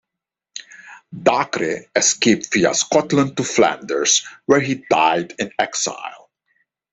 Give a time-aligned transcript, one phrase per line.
[1.15, 6.31] Dacre escaped via Scotland to Flanders, where he died in exile.